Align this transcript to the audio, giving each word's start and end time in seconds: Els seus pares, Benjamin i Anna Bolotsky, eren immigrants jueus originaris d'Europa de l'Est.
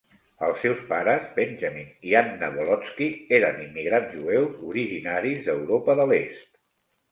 Els 0.45 0.61
seus 0.61 0.79
pares, 0.93 1.27
Benjamin 1.35 1.91
i 2.13 2.15
Anna 2.21 2.49
Bolotsky, 2.57 3.11
eren 3.41 3.61
immigrants 3.67 4.17
jueus 4.17 4.59
originaris 4.73 5.47
d'Europa 5.51 6.01
de 6.03 6.11
l'Est. 6.15 6.47